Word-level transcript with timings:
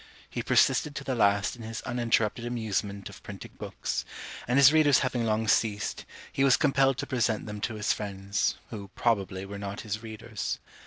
He 0.27 0.41
persisted 0.41 0.95
to 0.95 1.03
the 1.03 1.13
last 1.13 1.55
in 1.55 1.61
his 1.61 1.83
uninterrupted 1.83 2.43
amusement 2.43 3.07
of 3.07 3.21
printing 3.21 3.51
books; 3.59 4.03
and 4.47 4.57
his 4.57 4.73
readers 4.73 4.97
having 5.05 5.25
long 5.27 5.47
ceased, 5.47 6.05
he 6.33 6.43
was 6.43 6.57
compelled 6.57 6.97
to 6.97 7.05
present 7.05 7.45
them 7.45 7.61
to 7.61 7.75
his 7.75 7.93
friends, 7.93 8.55
who, 8.71 8.87
probably, 8.95 9.45
were 9.45 9.59
not 9.59 9.81
his 9.81 10.01
readers. 10.01 10.57